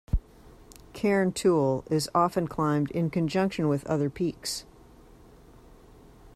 [0.93, 4.65] Cairn Toul is often climbed in conjunction with other peaks.